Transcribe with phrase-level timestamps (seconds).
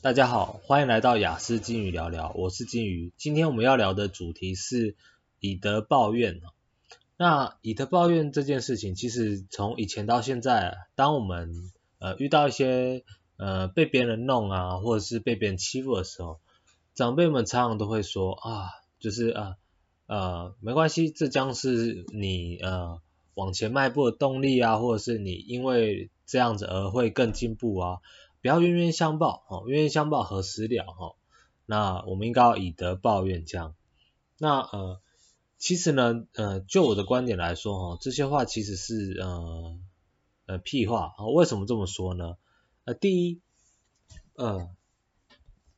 [0.00, 3.12] 大家好，欢迎来到雅思金鱼聊聊，我是金鱼。
[3.16, 4.94] 今天我们要聊的主题是
[5.40, 6.40] 以德报怨。
[7.16, 11.52] 那以德报怨这件事情，其实从以前到现在，当我们
[11.98, 13.02] 呃遇到一些
[13.38, 16.38] 呃被别人弄啊，或者是被别人欺负的时候，
[16.94, 18.70] 长辈们常常都会说啊，
[19.00, 19.56] 就是啊，
[20.06, 23.00] 呃没关系，这将是你呃
[23.34, 27.98] 往前迈步的动力啊，或者是你因为这样子而会更进步啊。
[28.40, 31.16] 不要冤冤相报，哦，冤冤相报何时了，哈，
[31.66, 33.74] 那我们应该要以德报怨，这样。
[34.38, 35.00] 那呃，
[35.58, 39.78] 其实呢，呃，就我的观点来说，哈，这些话其实是呃
[40.46, 42.36] 呃屁话，啊，为什么这么说呢？
[42.84, 43.40] 呃，第一，
[44.34, 44.70] 呃，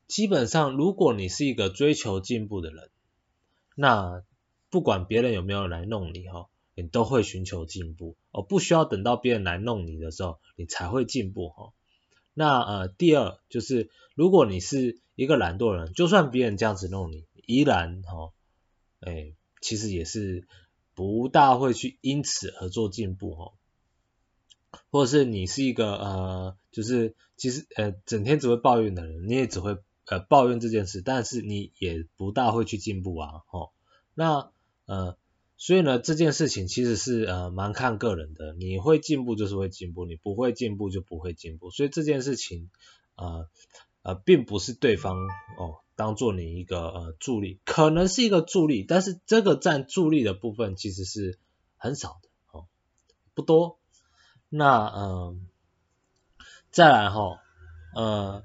[0.07, 2.91] 基本上如果你是一个追求进步的人，
[3.75, 4.23] 那
[4.69, 11.73] 不管别人有没有来弄你，哈，你都会寻求进步，哦，不需要等到别人来弄你的时候，你才会进步，哈。
[12.41, 18.33] 那呃，第二就是，如果你是一个懒惰人，就算别人这样子弄你，依然哈、哦，
[19.01, 20.49] 哎，其实也是
[20.95, 24.81] 不大会去因此而做进步哈、哦。
[24.91, 33.73] 或者是你是一个呃，就是其实呃，整天只会抱怨的人，你也只会呃抱怨这件事，但是你也不大会去进步啊，哦，
[34.15, 34.51] 那
[34.87, 35.19] 呃。
[35.63, 41.69] 所以呢，这件事情其实是呃蛮看个人的，你会进步就是会进步，你不会进步就不会进步。
[41.69, 42.71] 所以这件事情
[43.15, 43.47] 呃
[44.01, 45.19] 呃并不是对方
[45.59, 51.39] 哦当做你一个呃助力，可能是一个助力，但是这个占助力的部分其实是
[51.77, 52.65] 很少的哦，
[53.35, 53.79] 不多。
[54.49, 55.47] 那嗯、
[56.71, 57.39] 再来哈、哦、
[57.95, 58.43] 呃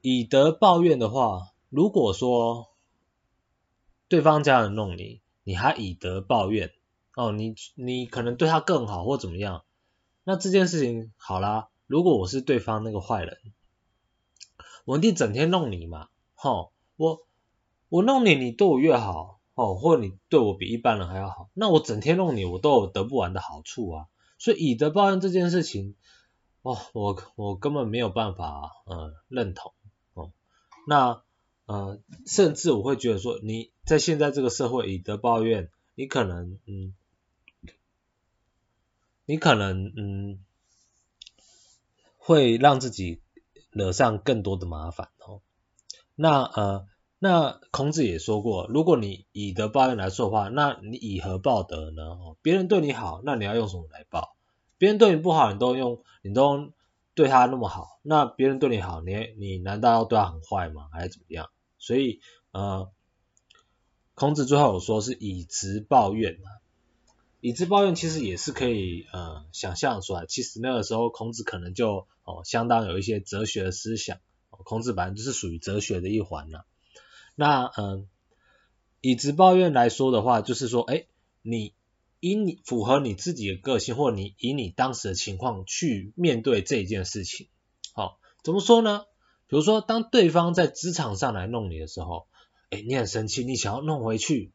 [0.00, 2.70] 以德报怨的话，如果说
[4.08, 5.20] 对方这样弄你。
[5.44, 6.72] 你还以德报怨
[7.14, 9.64] 哦，你你可能对他更好或怎么样，
[10.24, 13.38] 那这件事情好啦，如果我是对方那个坏人，
[14.86, 17.26] 我一定整天弄你嘛，吼、哦，我
[17.90, 24.06] 我弄你，你对我越好，哦，或者你对我比一般人还要好，那我整天弄你，我都有得不完的好处啊，
[24.38, 25.94] 所以以德报怨这件事情，
[26.62, 29.74] 哦，我我根本没有办法嗯认同，
[30.14, 30.32] 哦，
[30.88, 31.22] 那。
[31.66, 36.94] 呃，甚至我会觉得说，你在现在这个社会以德报怨，你可能，嗯，
[39.24, 40.44] 你可能，嗯，
[42.18, 43.22] 会让自己
[43.70, 45.40] 惹上更多的麻烦哦。
[46.14, 46.86] 那呃，
[47.18, 52.02] 那孔子也说过，如果你以德报怨来说的话，那你以何报德呢？
[52.02, 54.36] 哦，别人对你好，那你要用什么来报？
[54.76, 56.72] 别人对你不好，你都用，你都
[57.14, 60.88] 对他那么好，那别人对你好，你你难道要对他很坏吗？
[60.92, 61.48] 还是怎么样？
[61.84, 62.20] 所以，
[62.52, 62.90] 呃，
[64.14, 66.38] 孔子最后有说是以直报怨，
[67.42, 74.18] 以直报怨其实也是可以呃想象出来，其实那个时候孔子可能就哦相当有一些哲学的思想，
[74.48, 76.64] 孔子本来就是属于哲学的一环呐。
[77.34, 78.06] 那嗯、呃，
[79.02, 81.04] 以直报怨来说的话，就是说，哎，
[81.42, 81.74] 你
[82.20, 87.48] 以你符合你自己的个性，或你以你当时的情况去面对这一件事情，
[87.92, 89.04] 好、哦，怎么说呢？
[89.46, 92.26] 比如说，当对方在职场上来弄你的时候，
[92.70, 94.52] 哎，你很生气，你想要弄回去，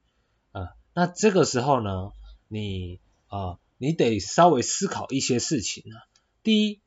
[0.51, 2.11] 呃，那这个时候呢，
[2.47, 5.95] 你啊、你得稍微思考一些事情呢。
[6.41, 6.81] 第一，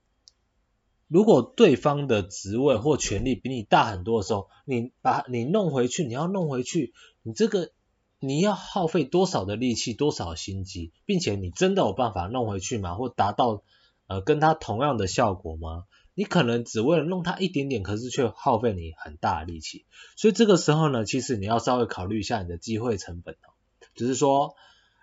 [1.07, 6.93] 如果对方的职位或权力比你大很多的时候，你把你弄回去，你要弄回去，
[7.23, 7.71] 你这个
[8.19, 12.97] 你要耗费多少的力气，多少心机，并且你真的有办法弄回去吗？
[12.97, 13.63] 或达到
[14.09, 15.84] 呃跟他同样的效果吗？
[16.15, 23.56] 你可能只为了弄他一点点，可是却耗费你很大的力气，所以这个时候呢，其实你要稍微考虑一下你的机会成本哦，
[23.95, 24.55] 就是说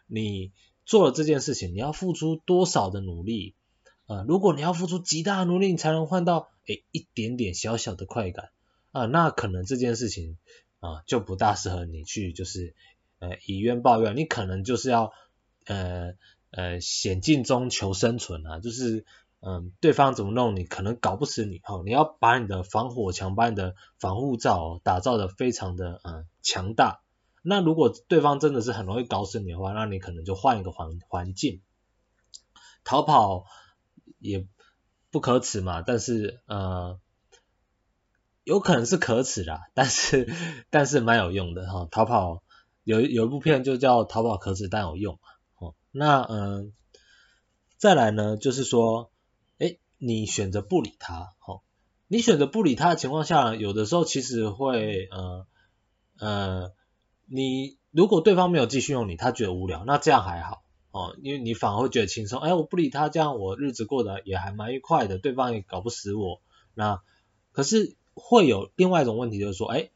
[0.06, 0.52] 你
[0.86, 3.56] 做了这件事情，你要付出多少的努力，
[4.06, 8.52] 呃，如果你要付出极大的努力，你才能换到诶一点点小小的快感。
[8.92, 10.38] 啊，那可能这件事情
[10.80, 12.76] 啊，就不大适合你去就是
[13.18, 15.12] 呃以怨报怨，你可能就是要
[15.66, 16.14] 呃
[16.52, 19.06] 呃险境中求生存啊，就是。
[19.42, 21.82] 嗯，对方怎么弄你，可能搞不死你哈。
[21.86, 27.02] 你要把你的防火墙、把你的防护罩打造的非常的嗯强大。
[27.42, 31.62] 那如果对方真的是很容易搞死你的话，那你可能就换一个环环境，
[32.84, 33.46] 逃跑
[34.20, 34.46] 也
[35.10, 35.82] 不可耻嘛。
[35.84, 37.00] 但是呃，
[38.44, 40.28] 有可能是可耻啦，但是
[40.70, 41.88] 但是蛮有用的哈。
[41.90, 42.44] 逃跑
[42.84, 45.16] 有有一部片就叫《逃跑可耻但有用》
[45.66, 45.76] 哦。
[45.92, 46.74] 那嗯，
[47.78, 49.10] 再来呢，就是说。
[50.00, 51.62] 你选择不理他，哦，
[52.08, 55.46] 你选择不理他的情况下，有的时候其实会，呃，
[56.18, 56.74] 呃，
[57.26, 66.42] 你如果对方没有继续用你，他觉得无聊，那这样还好，哦，因为你反而会觉得轻松，哎，我不理他，这样我日子过得也还蛮愉快的，对方也搞不死我，
[66.74, 67.02] 那
[67.52, 69.90] 可是会有另外一种问题，就是说，哎，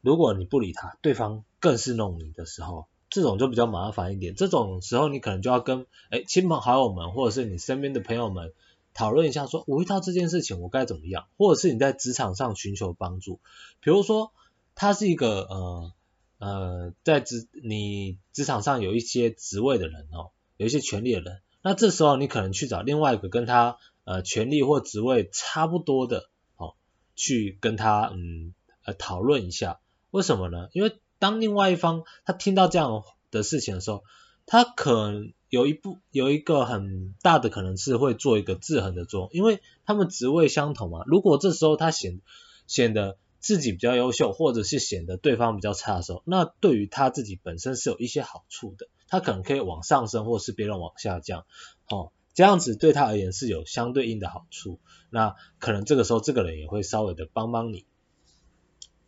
[0.00, 4.34] 如果你不理他，对方更是弄你的时候，这种就比较麻烦一点。
[4.34, 8.52] 这种时候你可能就要跟哎亲朋好友们，或者是你身边的朋友们
[8.98, 13.38] 讨论一下说，说我遇到这件事情我该怎么样，或者是你在职场上寻求帮助，
[13.80, 14.32] 比如说
[14.74, 15.92] 他是一个呃
[16.38, 26.74] 呃在职你职场上有一些职位的人哦，有一些权利的人，那这时候你可能去找另外一个跟他呃权利或职位差不多的哦。
[27.14, 28.52] 去跟他嗯
[28.84, 29.78] 呃讨论一下，
[30.10, 30.70] 为什么呢？
[30.72, 34.02] 因为当另外一方他听到这样的事情的时候，
[34.48, 41.04] 他可能有一部有一个很大的可能是会做一个制衡的作用，因为他们职位相同嘛。
[41.06, 42.20] 如果这时候他显
[42.66, 51.44] 显得自己比较优秀，或者是显得对方比较差的时候，那对于他自己本身是有一些好处的，他可能可以往上升，或是别人往下降，
[51.88, 52.10] 哦。
[52.34, 54.78] 这样子对他而言是有相对应的好处，
[55.10, 57.84] 那可能这个时候这个人也会稍微的帮帮你。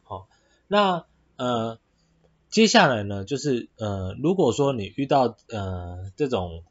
[0.03, 0.27] 好，
[0.67, 1.05] 那
[1.37, 1.79] 呃
[2.51, 6.65] 接下来呢，就是呃如果说你遇到呃这种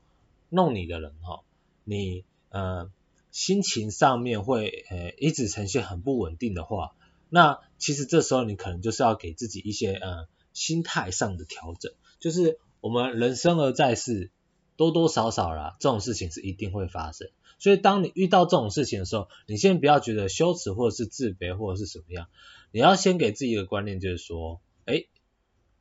[0.50, 1.42] 弄你的人哈，
[1.84, 2.92] 你呃
[3.32, 6.96] 心情上面会呃一直呈现很不稳定的话，
[7.30, 14.32] 那其实这时候你可能就是要给自己一些呃心态上的调整，就是我们人生而在世。
[14.76, 17.28] 多多少少啦，这种事情是一定会发生。
[17.58, 22.28] 所以当你遇到这种事情的时候，你先不要觉得羞耻或者是自卑或者是什么样，
[22.72, 24.62] 你要先给自己一个观念，就是说，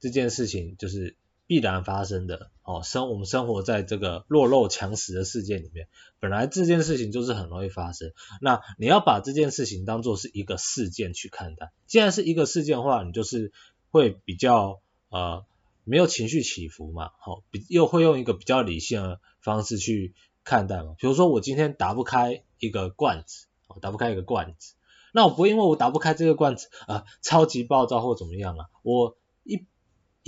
[0.00, 1.16] 这件事情就是
[1.46, 2.50] 必然发生的。
[2.62, 5.88] 哦，生我们生活在这个弱肉强食的世界里面，
[6.20, 8.12] 本来这件事情就是很容易发生。
[8.40, 11.72] 那你要把这件事情当做是一个事件去看待。
[11.86, 13.52] 既然是一个事件的话，你就是
[13.90, 15.44] 会比较呃。
[15.90, 20.12] 没有情绪起伏嘛，好，比又会用一个比较理性的方式去
[20.44, 20.94] 看待嘛。
[20.98, 23.46] 比如说我今天打不开一个罐子，
[23.80, 24.74] 打不开一个罐子，
[25.14, 29.16] 那我不会因为我打不开这个罐子啊，超级暴躁或怎么样啊，我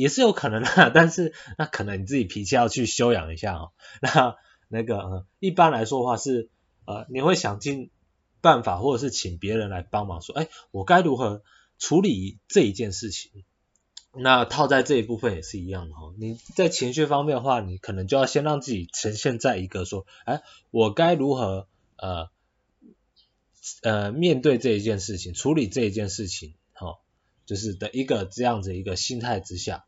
[0.00, 3.72] 也是有可能的，但是那可能你自己脾气要去修养一下哦。
[4.00, 4.36] 那
[4.68, 6.48] 那个、呃、一般来说的话是
[6.86, 7.90] 呃，你会想尽
[8.40, 11.42] 办法，或者是请别人来帮忙说，哎，我该如何
[11.78, 13.44] 处理这一件事情？
[14.12, 20.42] 那套在这一部分也是一样的哈，你在情绪方面的话，你可能就要先让自己呈现在一个说，哎，
[20.72, 22.28] 我该如何呃
[23.82, 26.98] 呃面对这一件事情，处理这一件事情，哈，
[27.46, 29.84] 就是的一个这样子一个心态之下，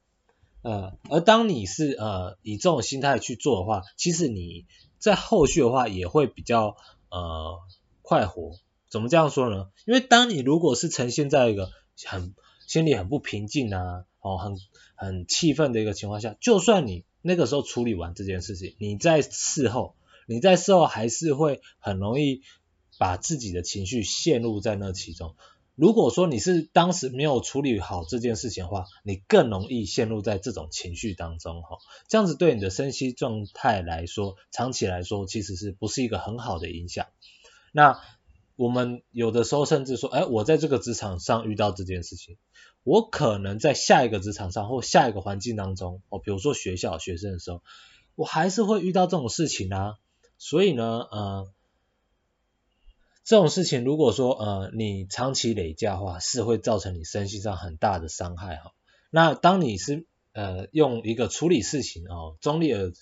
[0.62, 4.66] 呃，而当你是呃以这种心态去做的话，其实你
[4.98, 6.76] 在后续的话也会比较
[7.10, 7.58] 呃
[8.00, 8.52] 快活。
[8.88, 9.68] 怎么这样说呢？
[9.86, 11.70] 因为当你如果是呈现在一个
[12.06, 12.34] 很
[12.66, 14.04] 心里很不平静啊。
[14.24, 14.56] 哦，很
[14.94, 19.96] 很气愤的一个情况下，就算你那个时候处理完这件事情，你在事后，
[20.28, 22.42] 你在事后还是会很容易
[23.00, 25.34] 把自己的情绪陷入在那其中。
[25.82, 31.78] 如果说你是当时没有处理好这件事情的话，你更容易陷入在这种情绪当中哈。
[32.06, 37.08] 这样子对你的身心状态来说，长期来说其实是不是一个很好的影响？
[37.72, 38.00] 那
[38.54, 42.36] 我们有的时候甚至说，哎，我在这个职场上遇到这件事情。
[42.84, 47.60] 我可能在下一个职场上或下一个环境当中，哦，比如说学校学生的时候，
[48.14, 49.96] 我还是会遇到这种事情啊。
[50.38, 51.48] 所以呢，呃，
[53.24, 58.72] 这种事情如果说呃你长期累加的话，是会造成你身心上很大的伤害哈。
[59.10, 62.92] 那当你是呃用一个处理事情哦中立的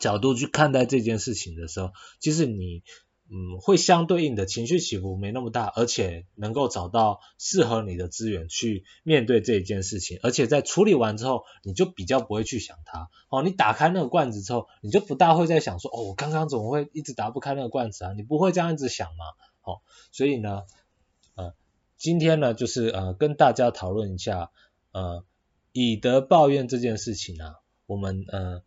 [0.00, 2.82] 角度去看待这件事情的时候，其实你。
[3.28, 13.08] 嗯，会相对应的情绪起伏没那么大，而且能够找到适合你的资源去面对这一件事情，而且在处理完之后，你就比较不会去想它。
[13.28, 18.12] 哦，你打开那个罐子之后，你就不大会再想说，哦，我刚刚怎么会一直打不开那个罐子啊？
[18.12, 19.24] 你不会这样一直想吗？
[19.66, 19.82] 哦，
[20.12, 20.62] 所以呢，
[21.34, 21.52] 呃，
[21.98, 24.50] 今天呢，就是呃跟大家讨论一下，
[24.92, 25.24] 呃，
[25.72, 28.62] 以德报怨这件事情啊，我们呃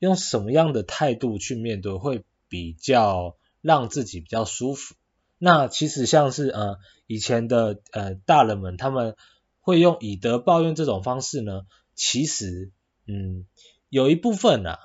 [0.00, 3.36] 用什么样的态度去面对会比较。
[3.60, 4.94] 让自己比较舒服。
[5.36, 6.78] 那其实像是呃
[7.08, 9.16] 以前的呃大人们，他们
[9.60, 12.70] 会用以德报怨这种方式呢，其实
[13.04, 13.46] 嗯
[13.88, 14.78] 有一部分啊，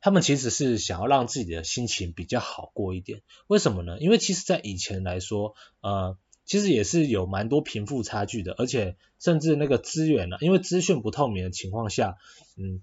[0.00, 3.22] 他们其实是想要让自己的心情比较好过一点。
[3.46, 3.98] 为什么呢？
[4.00, 12.16] 因为其实在以前来说，呃其实也是有蛮多贫富差距的，而且甚至那个资源呢、因为资讯不透明的情况下，
[12.56, 12.82] 嗯。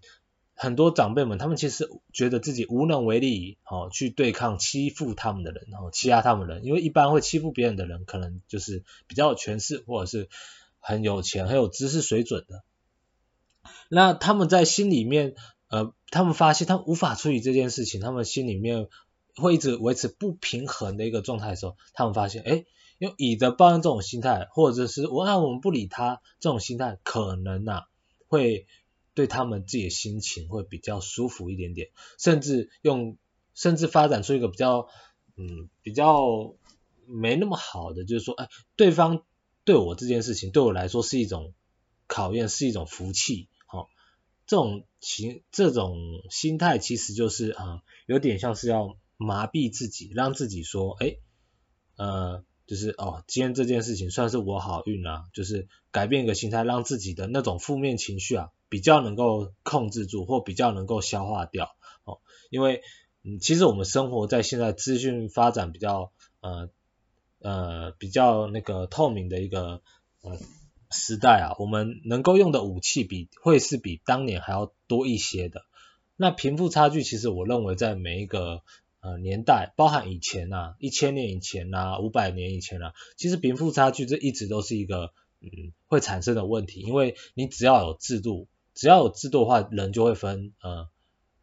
[0.60, 10.30] 很多长辈们，他们其实觉得自己无能为力，哦，去对抗欺负他们的人，哦，欺压他们的人，因为一般会欺负别人的人，可能就是比较有权势，或者是
[10.80, 12.64] 很有钱、很有知识水准的。
[13.88, 15.36] 那他们在心里面，
[15.70, 18.88] 呃，他们发现他无法处理这件事情，他们心里面
[19.36, 22.66] 会一直维持不平衡的一个状态的时候，他们发现，哎，
[23.00, 27.84] 用以德报怨这种心态，或者是我按我们不理他这种心态，可能呐、啊、
[28.28, 28.66] 会
[29.14, 33.18] 对他们自己的心情会比较舒服一点点，甚至用
[33.54, 34.88] 甚至发展出一个比较
[35.36, 36.56] 嗯比较
[37.06, 39.24] 没那么好的，就是说哎对方
[39.66, 41.54] 对我这件事情对我来说是一种
[42.08, 43.50] 考验，是一种福气，
[44.48, 45.96] 这种情这种
[46.32, 51.18] 心态其实就是啊、有点像是要麻痹自己，让自己说哎。
[52.00, 61.76] 呃，就是哦，今天这件事情算是我好运、啊，就是改变一个心态，让自己的那种负面情绪啊，比较能够控制住，或比较能够消化掉。
[62.04, 62.20] 哦，
[62.52, 62.84] 因为
[63.24, 66.70] 嗯，其实我们生活在现在资讯发展比较呃
[67.40, 69.82] 呃比较那个透明的一个
[70.22, 70.38] 呃
[70.90, 75.64] 时代啊，我们能够用的武器比会是比当年还要多一些的。
[76.16, 78.62] 那贫富差距，其实我认为在每一个
[79.00, 90.90] 呃，年代包含以前呐、一千年以前呐、五百年以前呐、其实贫富差距这一直都是一个嗯会产生的问题，因为你只要有制度，只要有制度的话，人就会分呃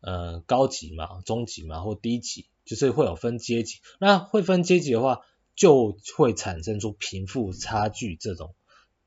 [0.00, 3.78] 呃高级嘛、中级嘛或低级，就是会有分阶级。
[4.00, 5.20] 那会分阶级的话，
[5.54, 8.54] 就会产生出贫富差距这种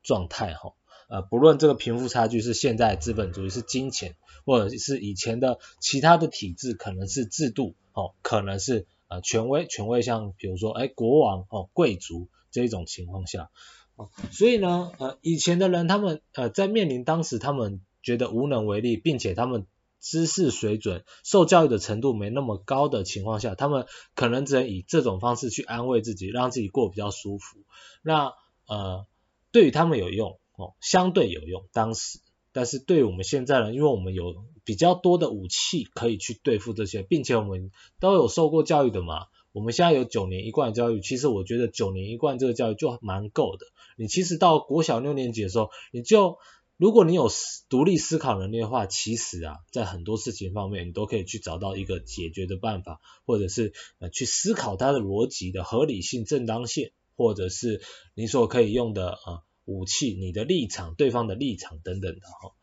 [0.08, 0.72] 状态哈。
[1.10, 7.74] 呃，不论这个贫富差距是现在资本主义是金钱，或者是以前的其他的体制，可能是制度。
[7.92, 13.50] 哦，可能是呃权威，权威像比如说哎国王哦贵族这一种情况下，
[13.96, 19.66] 哦所以呢呃以前的人他们呃在面临当时他们觉得无能为力，并且他们
[20.00, 27.58] 知识水准、受教育的程度没那么高的情况下，他们可能只能以这种方式去安慰自己，让自己过比较舒服。
[28.02, 28.34] 那
[28.68, 29.06] 呃
[29.52, 32.20] 对于他们有用哦，相对有用当时。
[32.50, 39.26] 但是对我们现在呢，因为我们有比较多的武器可以去对付这些，并且我们都有受过教育的嘛。
[39.52, 43.66] 我们现在有九年一贯的教育，其实我觉得九年一贯这个教育就蛮够的。
[43.96, 46.38] 你其实到国小六年级的时候，你就
[46.76, 47.28] 如果你有
[47.68, 57.82] 独立思考能力的话，其实啊，在很多事情方面你都可以去找到一个解决的办法，或者是呃去思考它的逻辑的合理性、正当性，或者是
[58.14, 59.44] 你所可以用的啊。
[59.70, 62.54] 武器、你的立场、对方的立场等等的哈，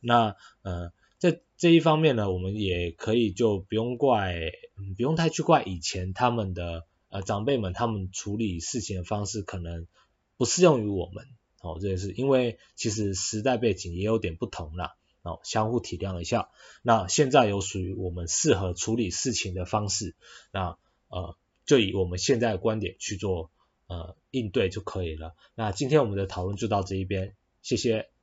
[0.00, 4.34] 那呃在这一方面呢，我们也可以就不用怪，
[4.96, 9.86] 不用太去怪以前他们的呃长辈们，他们处理事情的方式可能
[10.38, 11.26] 不适用于我们，
[11.60, 16.48] 哦，这也是因为其实时代背景也有点不同啦，哦，相互体谅一下，
[16.80, 20.16] 那现在有属于我们适合处理事情的方式，
[20.50, 20.78] 那
[21.08, 23.50] 呃就以我们现在的观点去做。
[23.86, 25.34] 呃，应对就可以了。
[25.54, 28.13] 那今天我们的讨论就到这一边，谢谢。